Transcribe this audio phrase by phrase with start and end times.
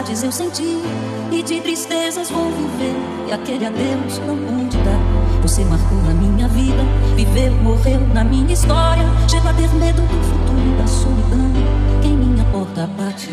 [0.00, 0.78] saudades eu senti
[1.30, 2.94] e de tristezas vou viver.
[3.28, 4.98] E aquele adeus não pude dar.
[5.42, 6.82] Você marcou na minha vida,
[7.14, 9.04] viveu, morreu na minha história.
[9.28, 11.52] Chego a ter medo do futuro e da solidão.
[12.02, 13.30] Quem minha porta bate.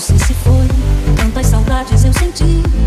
[0.00, 2.81] Sua boca te falo bobagem.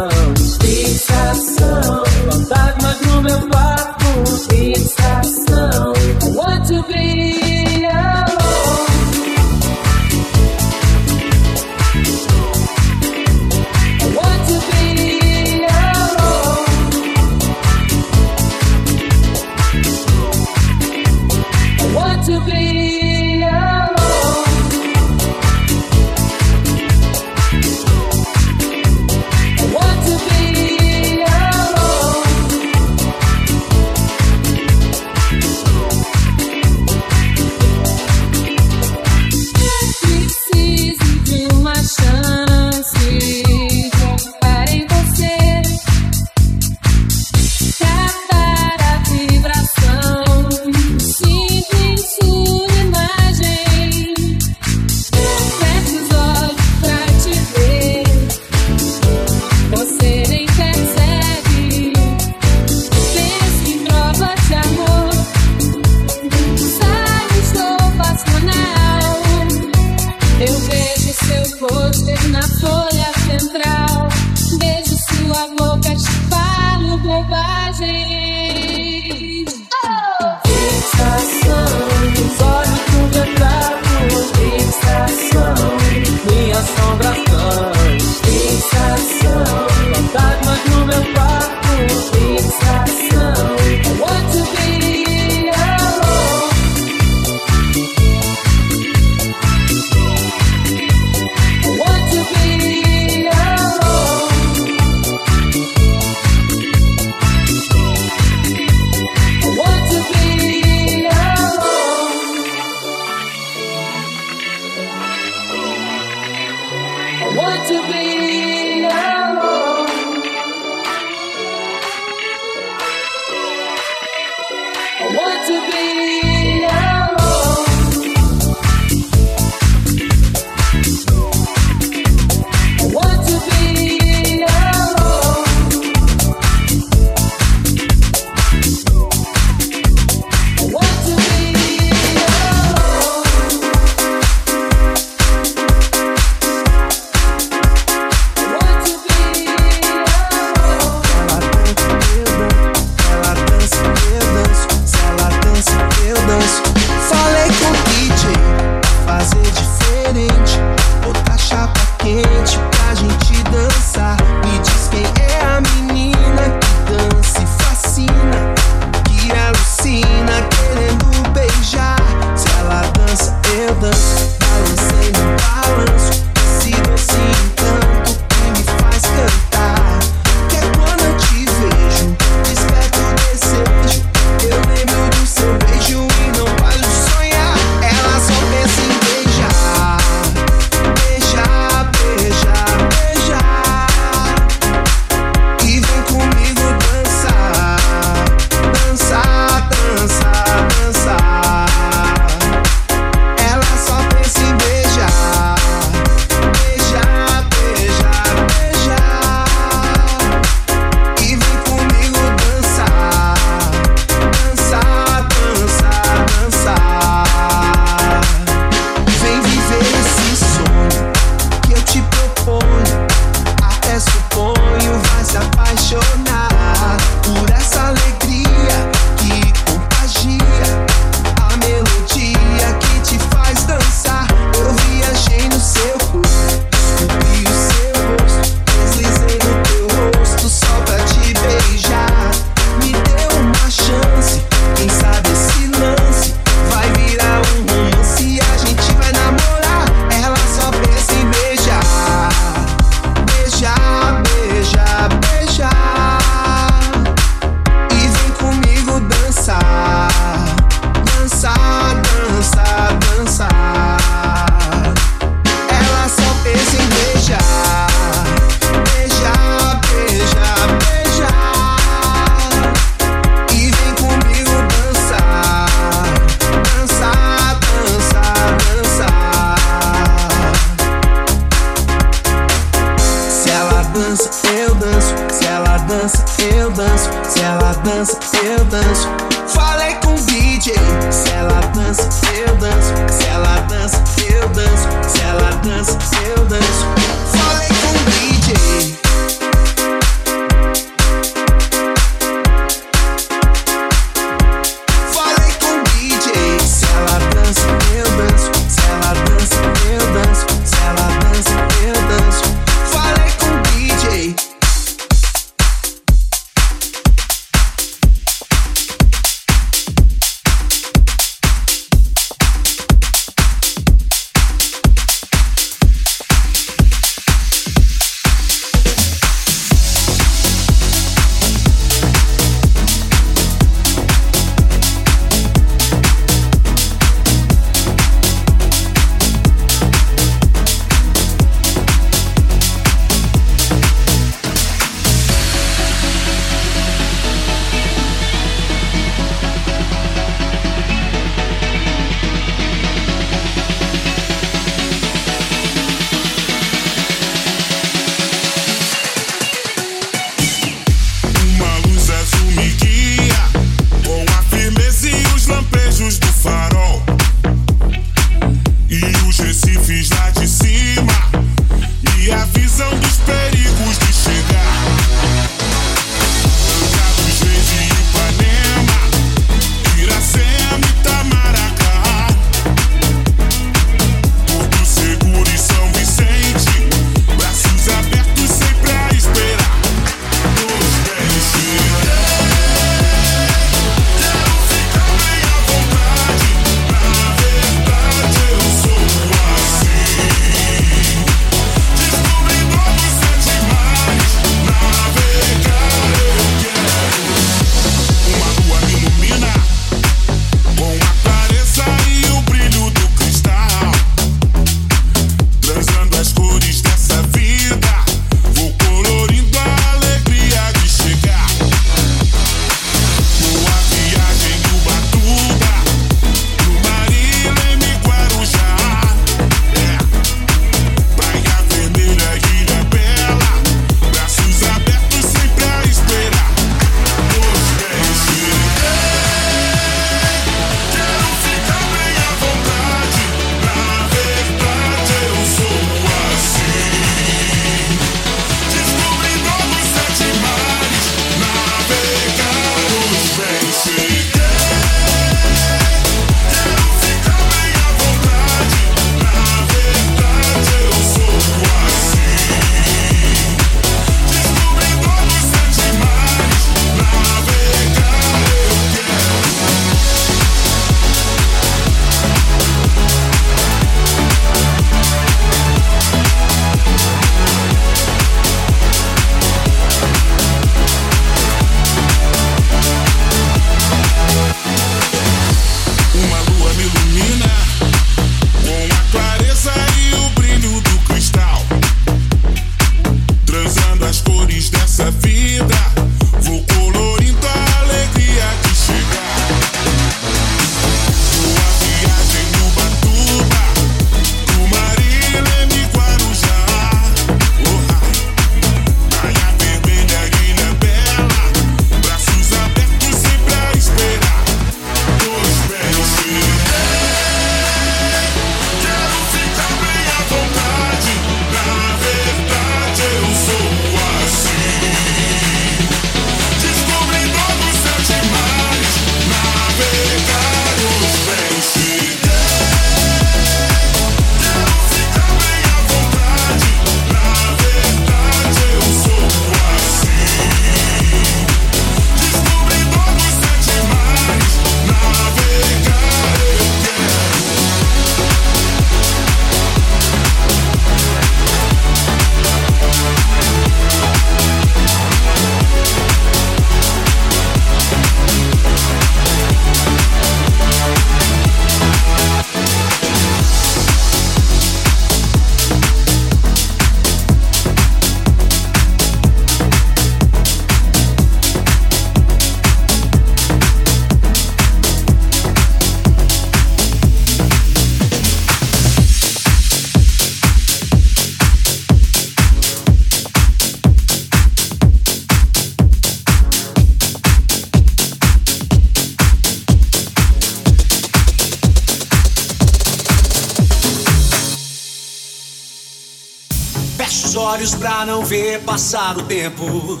[597.44, 600.00] Olhos pra não ver passar o tempo.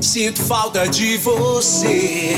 [0.00, 2.36] Sinto falta de você.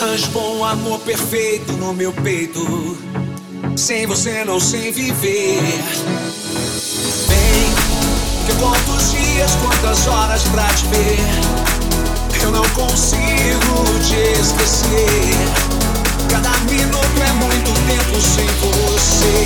[0.00, 2.96] Anjo bom, amor perfeito no meu peito.
[3.76, 5.60] Sem você não sei viver.
[7.28, 7.74] Vem,
[8.46, 11.18] que eu conto os dias, quantas horas pra te ver.
[12.42, 15.34] Eu não consigo te esquecer.
[16.30, 19.44] Cada minuto é muito tempo sem você,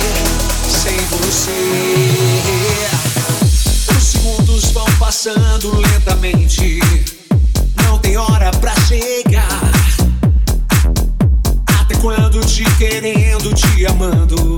[0.69, 2.98] sem você.
[4.09, 6.79] Os segundos vão passando lentamente.
[7.83, 9.71] Não tem hora pra chegar.
[11.79, 14.57] Até quando te querendo, te amando.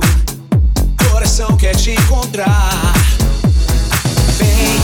[1.10, 2.94] Coração quer te encontrar.
[4.38, 4.80] Vem,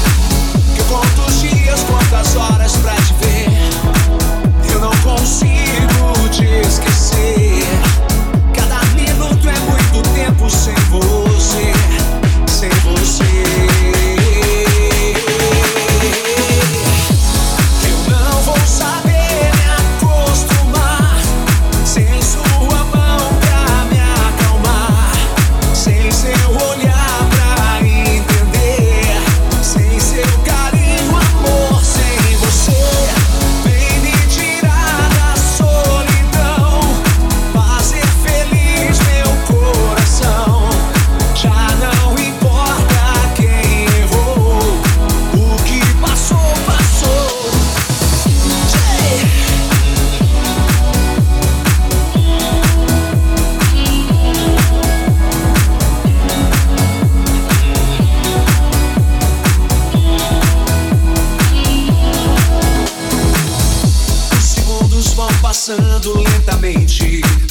[0.75, 3.47] que eu conto os dias, quantas horas pra te ver.
[4.69, 7.63] Eu não consigo te esquecer.
[8.53, 11.71] Cada minuto é muito tempo sem você,
[12.51, 13.66] sem você.
[65.58, 67.46] Passando lentamente.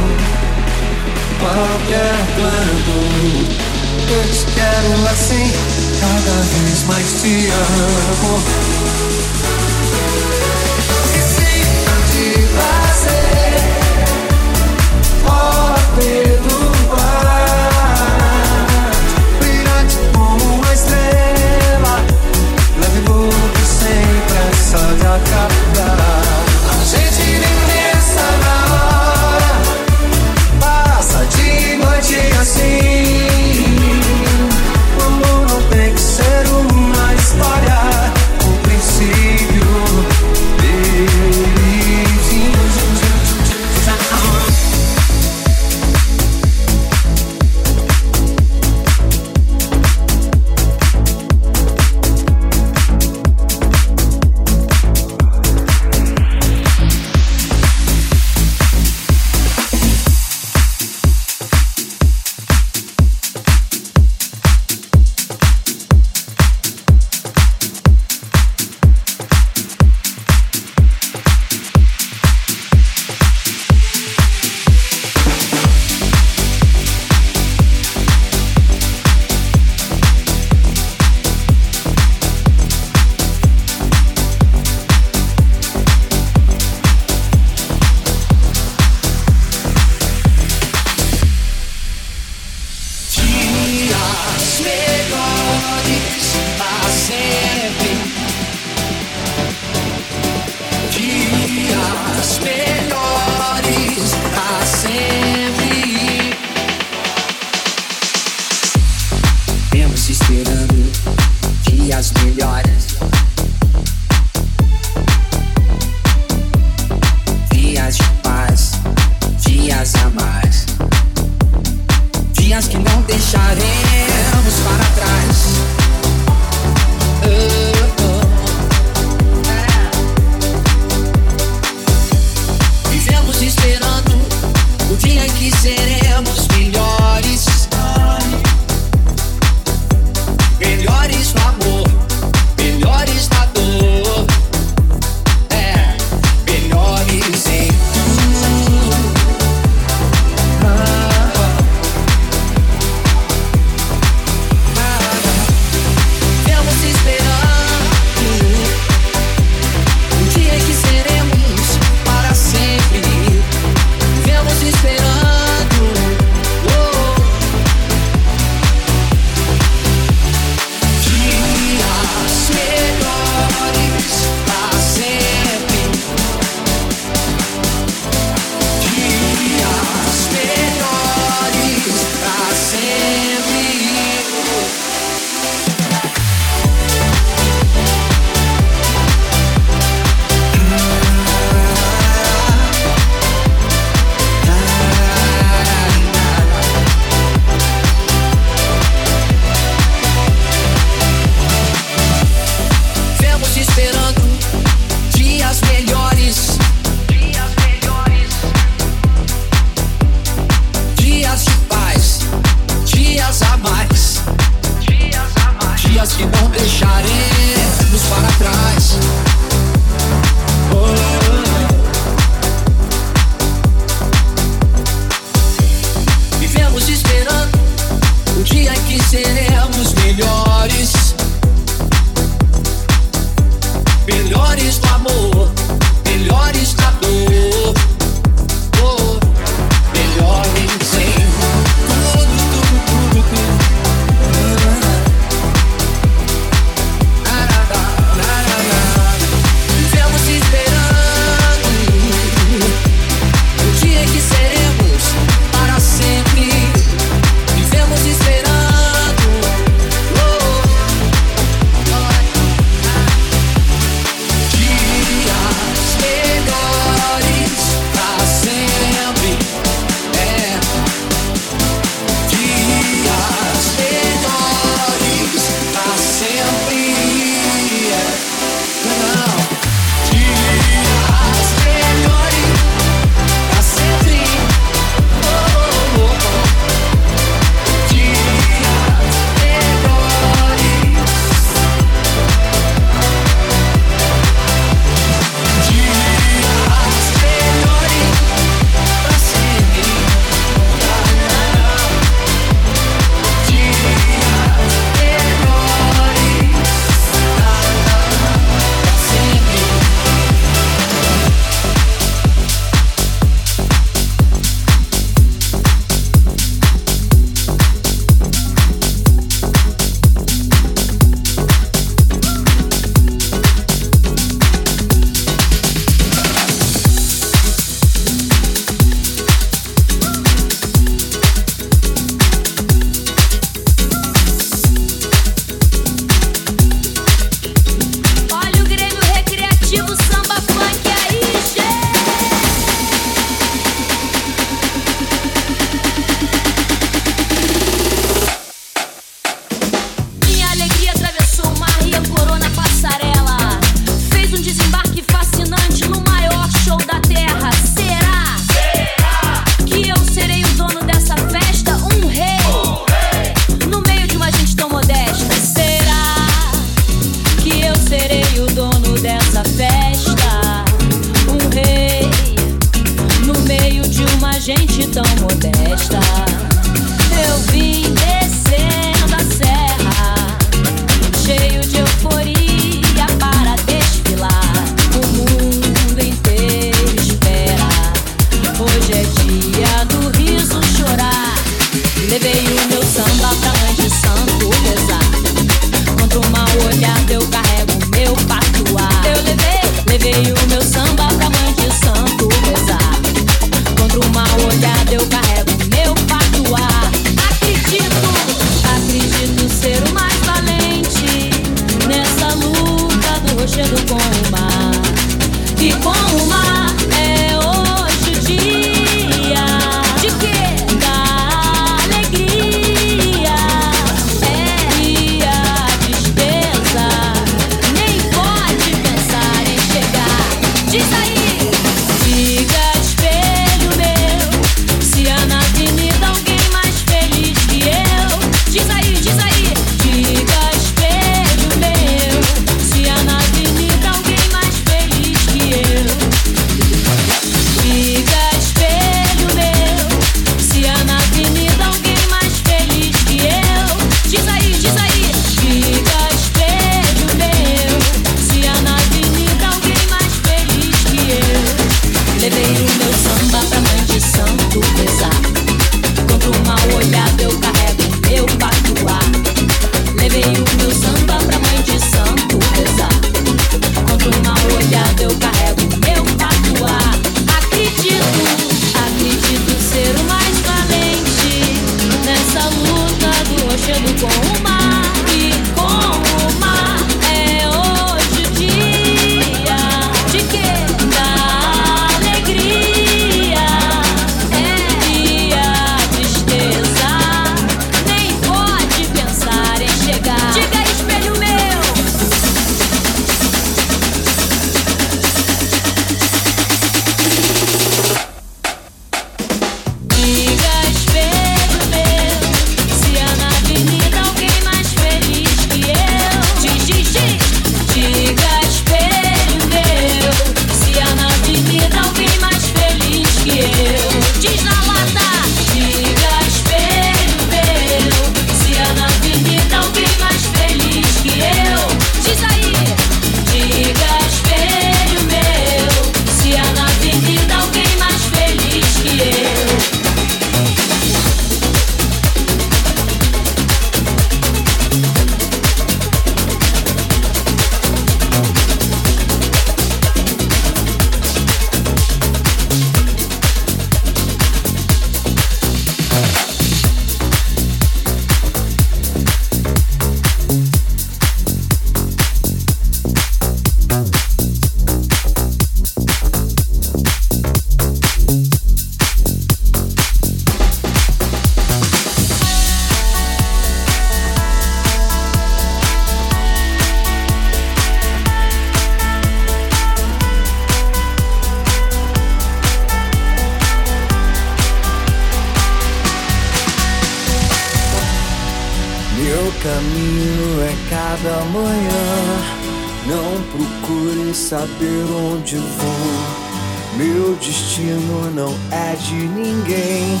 [595.28, 596.76] onde vou.
[596.76, 600.00] Meu destino não é de ninguém.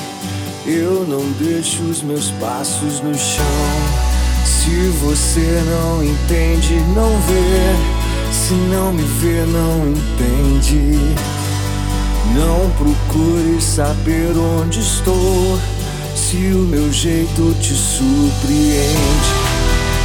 [0.66, 3.44] Eu não deixo os meus passos no chão.
[4.46, 4.70] Se
[5.02, 8.32] você não entende, não vê.
[8.32, 10.98] Se não me vê, não entende.
[12.34, 15.58] Não procure saber onde estou.
[16.14, 19.28] Se o meu jeito te surpreende.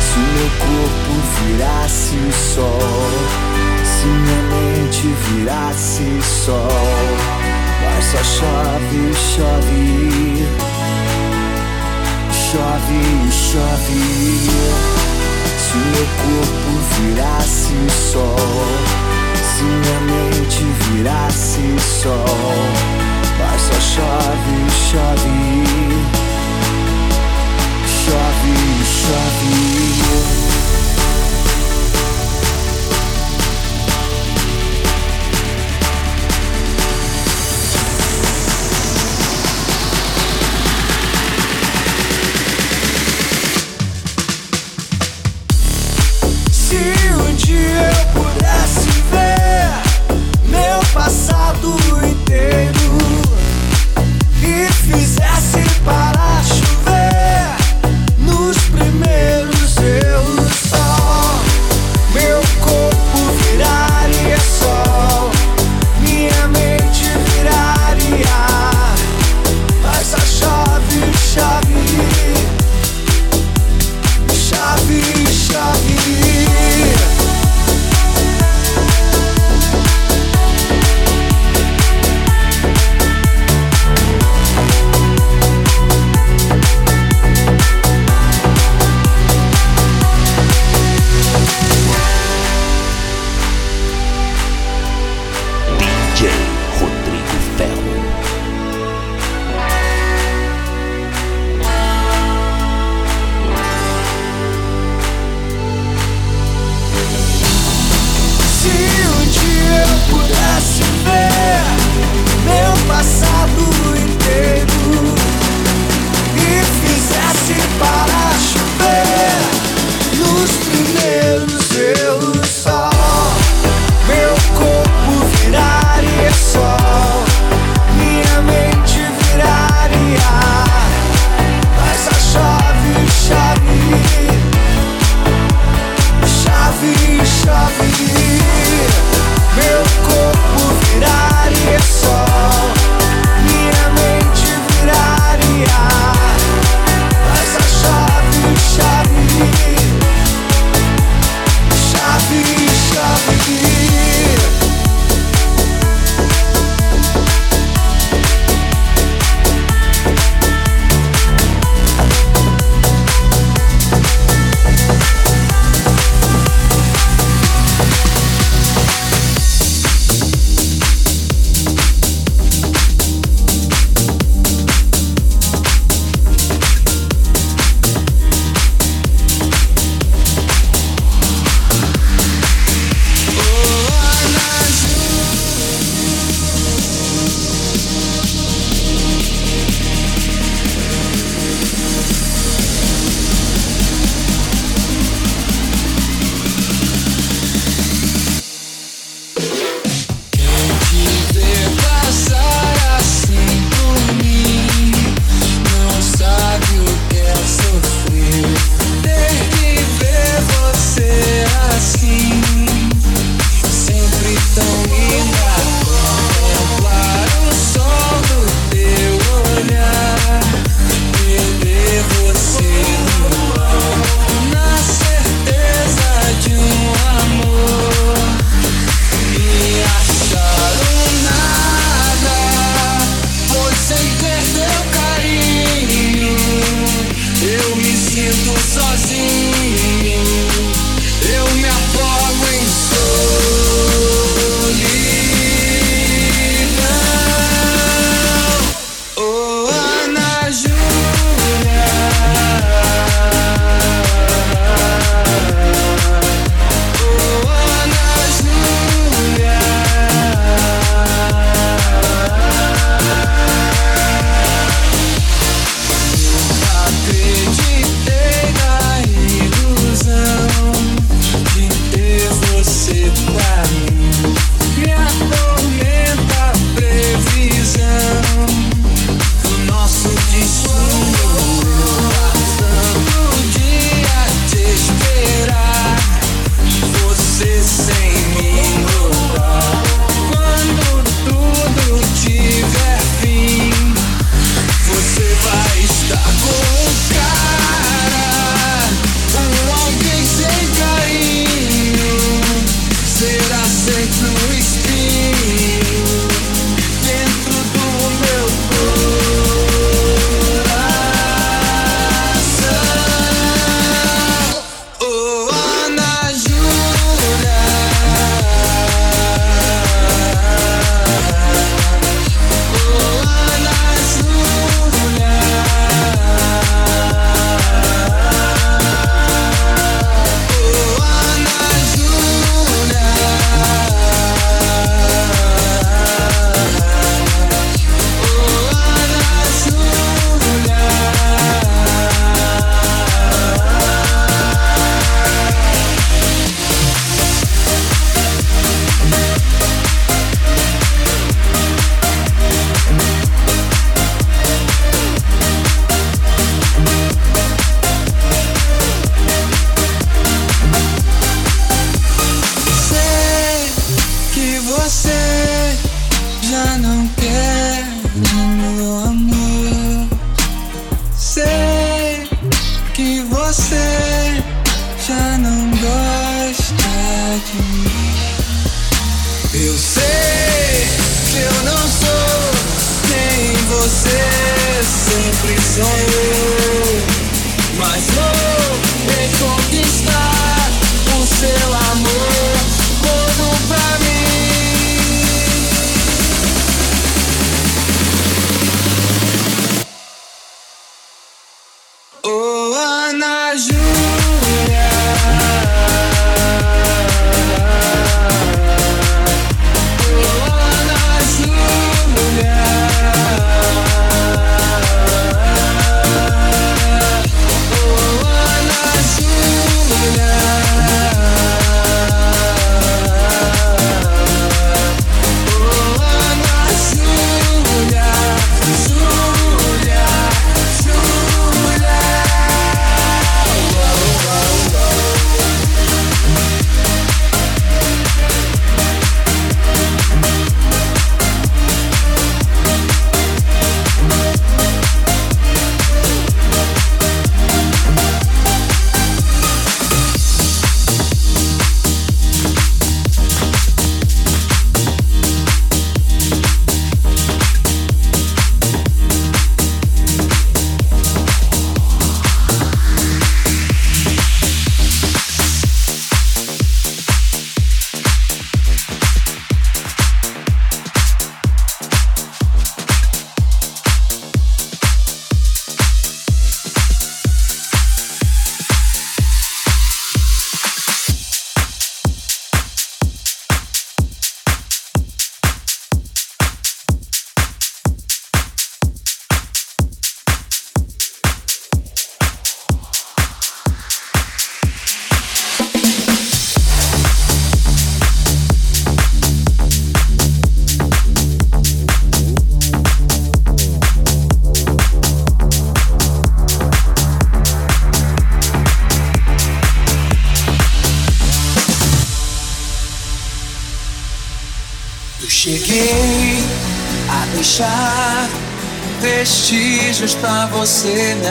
[0.01, 3.52] Se o meu corpo virasse o sol.
[4.03, 6.67] Se minha mente virasse sol,
[7.81, 10.45] mas só chove, chove,
[12.51, 14.03] chove, chove.
[15.57, 17.77] Se meu corpo virasse
[18.11, 18.35] sol,
[19.41, 21.63] se minha mente virasse
[22.01, 22.59] sol,
[23.39, 24.57] mas só chove,
[24.91, 25.37] chove,
[27.87, 30.62] chove, chove.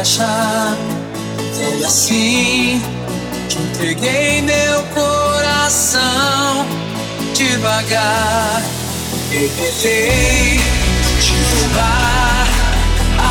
[0.03, 2.83] Foi assim
[3.49, 6.67] que entreguei meu coração
[7.35, 8.65] devagar.
[9.31, 10.61] Revelei
[11.21, 12.49] te roubar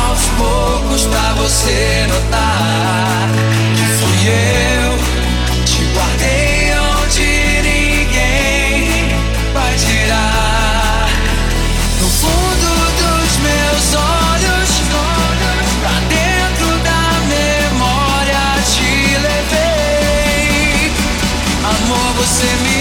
[0.00, 3.28] aos poucos pra você notar
[3.76, 4.81] que fui eu.
[22.42, 22.71] in me.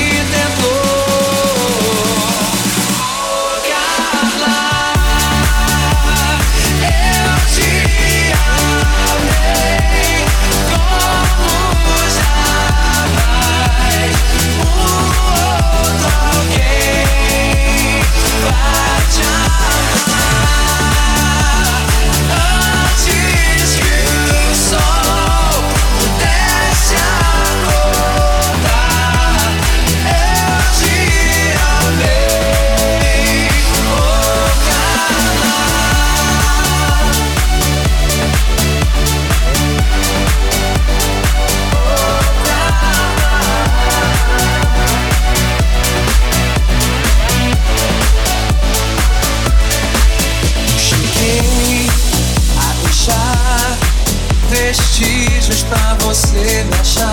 [56.62, 57.11] in the sure.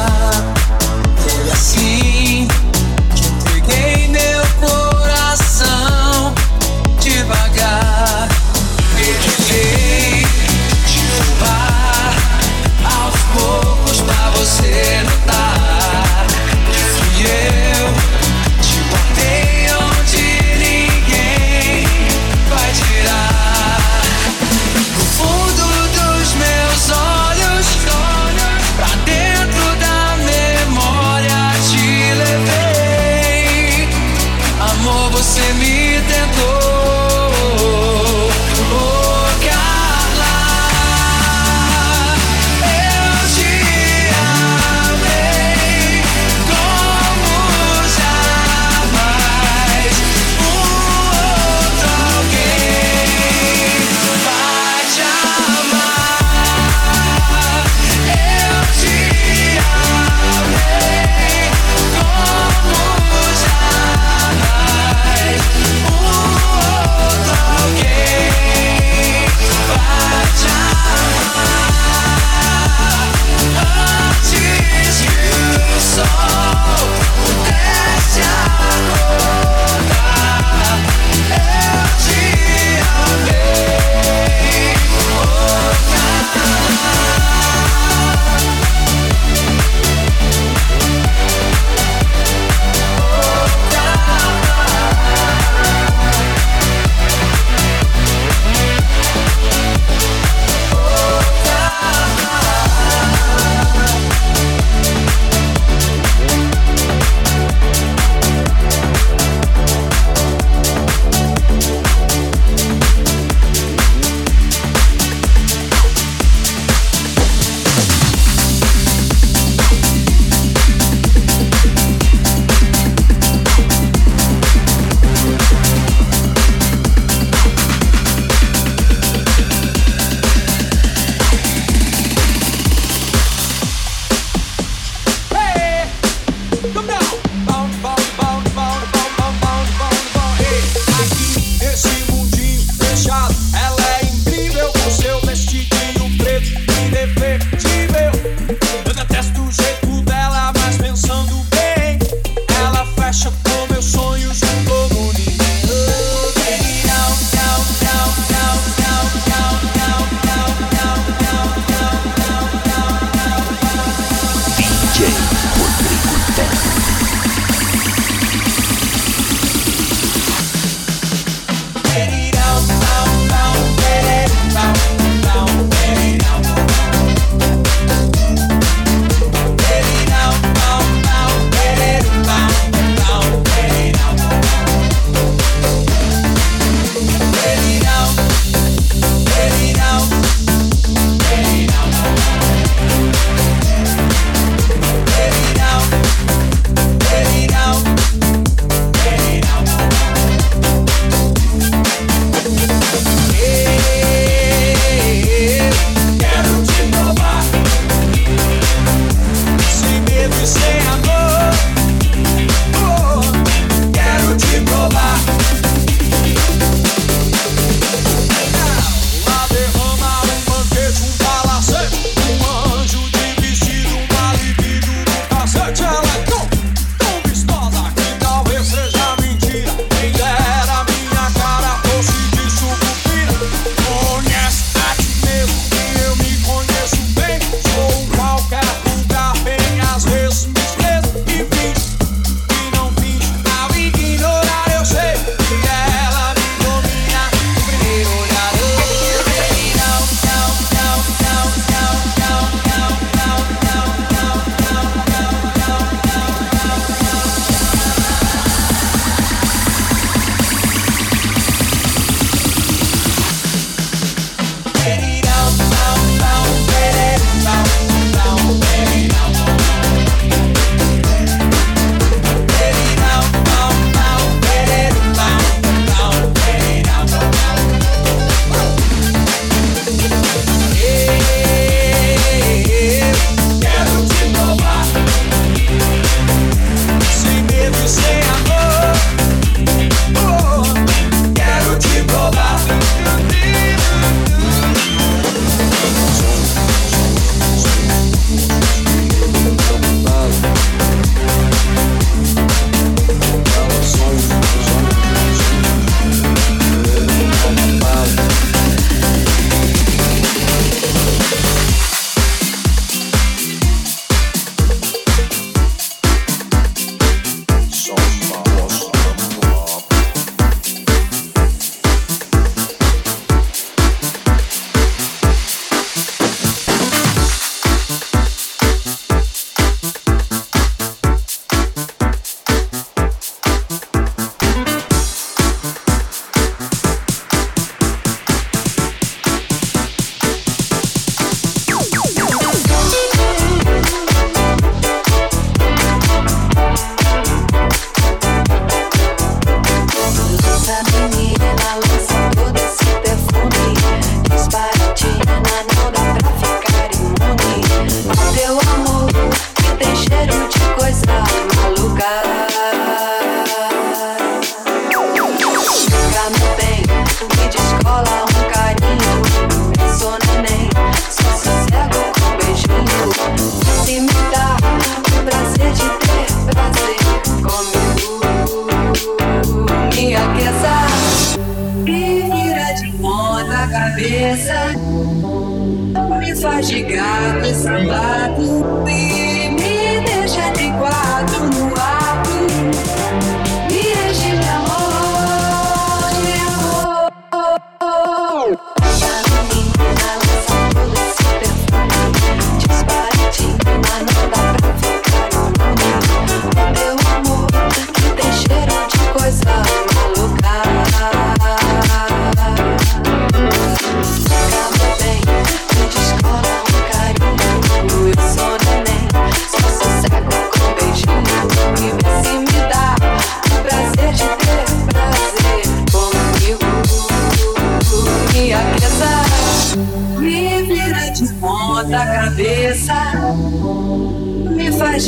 [386.83, 389.18] Gato e sambado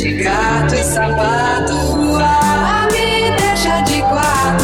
[0.01, 1.73] de gato e sapato.
[2.23, 4.60] Ah, me deixa de quatro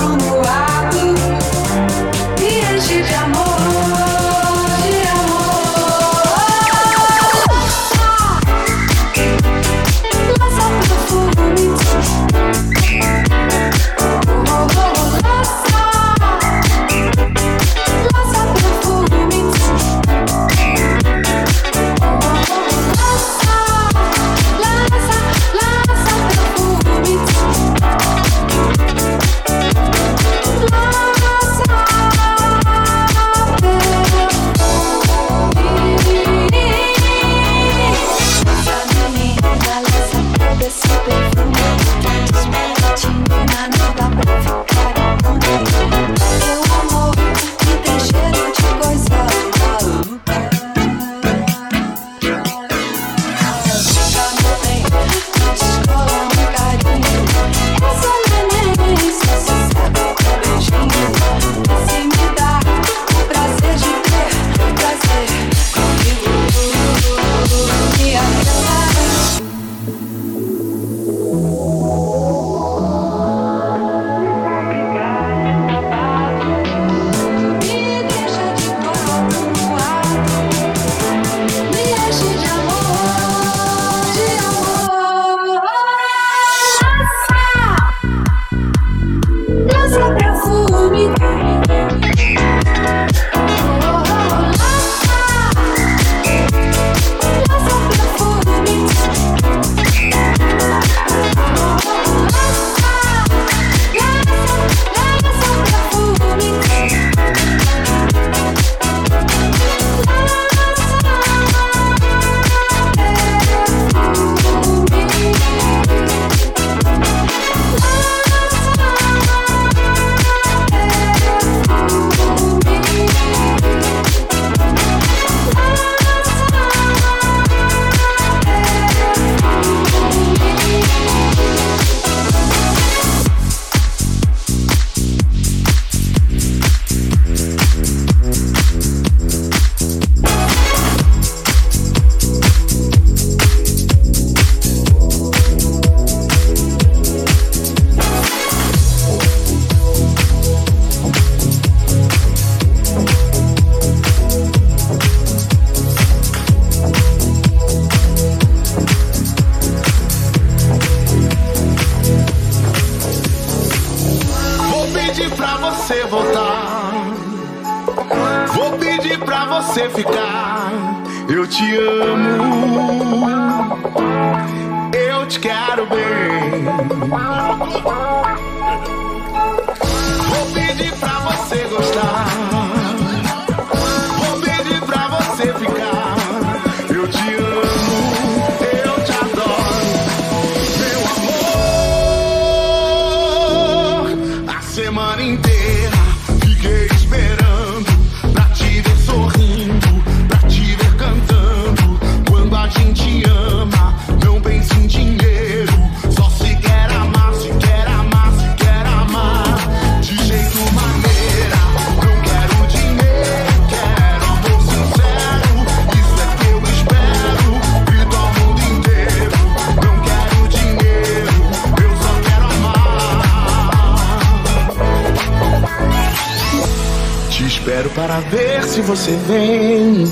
[229.08, 230.04] você vem.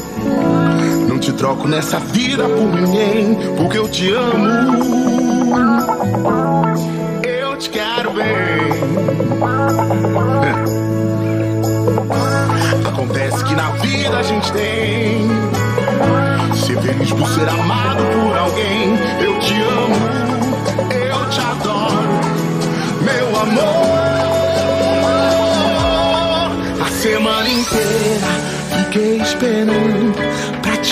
[1.10, 4.48] Não te troco nessa vida por ninguém, porque eu te amo.
[7.24, 8.26] Eu te quero bem.
[10.46, 10.56] É.
[12.88, 15.28] Acontece que na vida a gente tem
[16.56, 18.34] ser feliz por ser amado por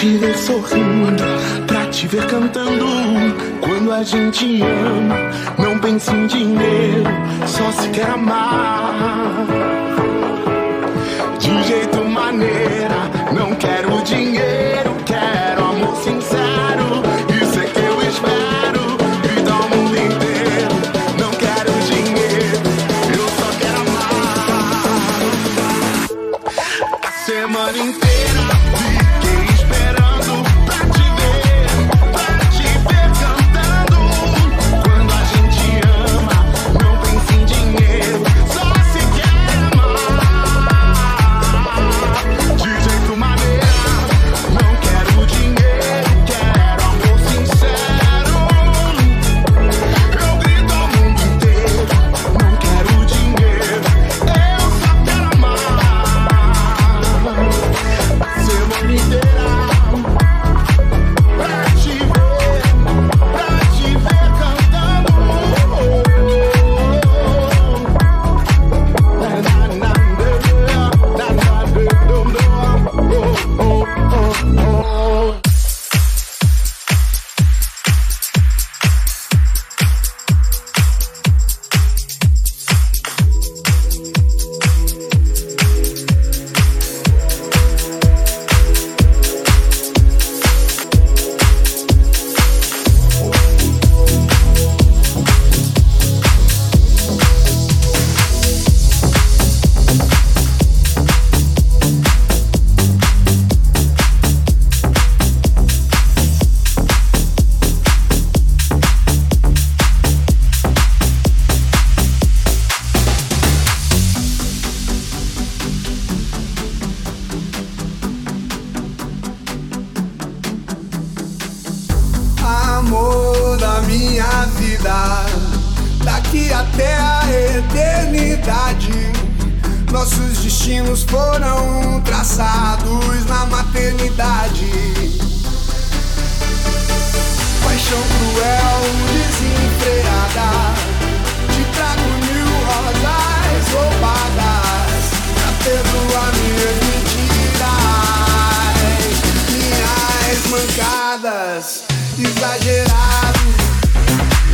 [0.03, 1.23] te ver sorrindo,
[1.65, 2.85] pra te ver cantando.
[3.61, 5.15] Quando a gente ama,
[5.57, 7.09] não pensa em dinheiro,
[7.47, 9.47] só se quer amar.
[11.39, 15.02] De jeito maneira, não quero dinheiro.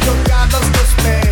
[0.05, 1.28] jogadas dos pés.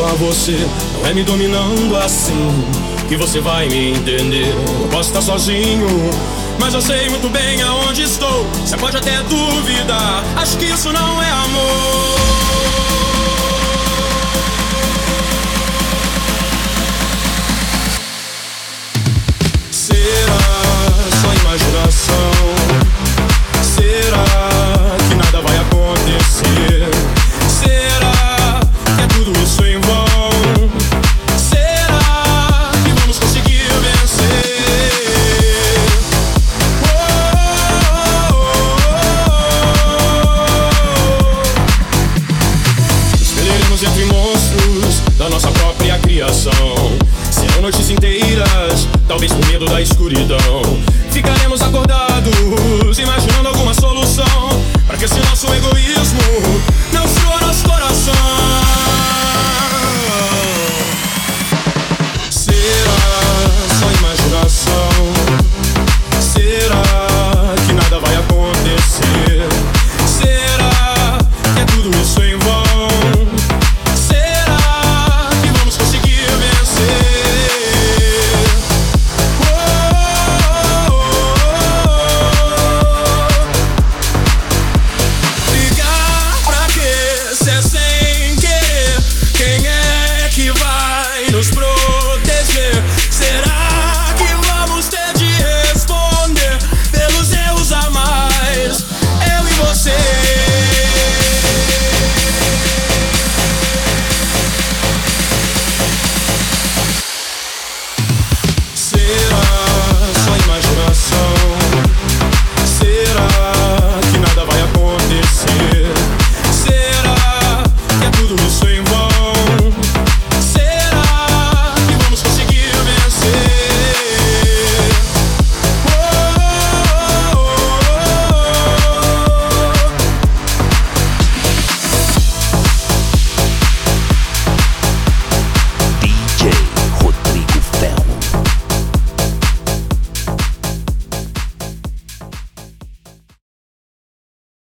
[0.00, 0.56] A você.
[1.00, 2.50] Não é me dominando assim
[3.08, 4.48] que você vai me entender.
[4.80, 5.86] Eu posso estar sozinho,
[6.58, 8.46] mas eu sei muito bem aonde estou.
[8.64, 12.31] Você pode até duvidar, acho que isso não é amor.